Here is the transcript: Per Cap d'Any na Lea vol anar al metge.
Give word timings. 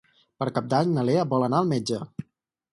Per 0.43 0.47
Cap 0.55 0.71
d'Any 0.75 0.89
na 0.95 1.05
Lea 1.11 1.27
vol 1.35 1.47
anar 1.51 1.61
al 1.63 1.71
metge. 1.77 2.03